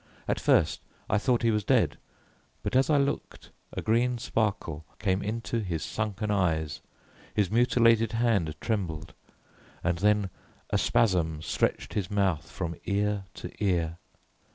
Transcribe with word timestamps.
At 0.27 0.39
first 0.39 0.81
I 1.11 1.19
thought 1.19 1.43
he 1.43 1.51
was 1.51 1.63
dead, 1.63 1.99
but 2.63 2.75
as 2.75 2.89
I 2.89 2.97
looked, 2.97 3.51
a 3.71 3.83
green 3.83 4.17
sparkle 4.17 4.83
came 4.97 5.21
into 5.21 5.59
his 5.59 5.83
sunken 5.83 6.31
eyes, 6.31 6.81
his 7.35 7.51
mutilated 7.51 8.13
hand 8.13 8.55
trembled, 8.59 9.13
and 9.83 9.99
then 9.99 10.31
a 10.71 10.79
spasm 10.79 11.43
stretched 11.43 11.93
his 11.93 12.09
mouth 12.09 12.49
from 12.49 12.77
ear 12.85 13.25
to 13.35 13.51
ear. 13.63 13.99